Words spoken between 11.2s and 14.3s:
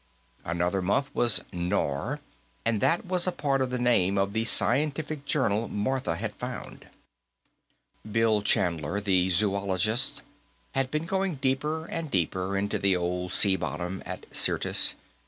deeper and deeper into the old sea bottom of